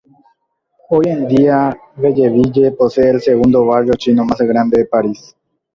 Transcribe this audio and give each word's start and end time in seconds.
Hoy 0.89 1.09
en 1.09 1.27
día, 1.27 1.77
Belleville 1.95 2.71
posee 2.71 3.11
el 3.11 3.21
segundo 3.21 3.63
barrio 3.67 3.93
chino 3.93 4.25
más 4.25 4.39
grande 4.41 4.79
de 4.79 4.85
París. 4.87 5.35